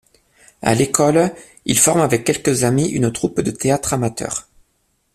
À 0.63 0.73
l'école, 0.73 1.31
il 1.65 1.77
forme 1.77 2.01
avec 2.01 2.23
quelques 2.23 2.63
amis 2.63 2.89
une 2.89 3.11
troupe 3.13 3.39
de 3.39 3.51
théâtre 3.51 3.93
amateur. 3.93 4.49